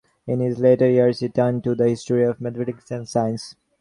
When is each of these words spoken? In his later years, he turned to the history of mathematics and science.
In 0.25 0.39
his 0.39 0.57
later 0.57 0.89
years, 0.89 1.19
he 1.19 1.29
turned 1.29 1.63
to 1.63 1.75
the 1.75 1.87
history 1.87 2.23
of 2.23 2.41
mathematics 2.41 2.89
and 2.89 3.07
science. 3.07 3.53